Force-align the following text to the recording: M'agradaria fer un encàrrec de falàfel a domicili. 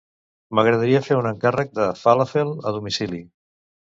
M'agradaria 0.59 1.01
fer 1.07 1.17
un 1.17 1.27
encàrrec 1.33 1.69
de 1.79 1.85
falàfel 2.01 2.57
a 2.71 2.75
domicili. 2.79 3.21